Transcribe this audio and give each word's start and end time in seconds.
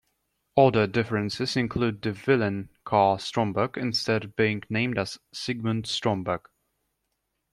Other 0.57 0.87
differences 0.87 1.55
include 1.55 2.01
the 2.01 2.11
villain, 2.11 2.69
Karl 2.83 3.19
Stromberg, 3.19 3.77
instead 3.77 4.35
being 4.35 4.63
named 4.67 4.97
as 4.97 5.19
Sigmund 5.31 5.85
Stromberg. 5.85 6.49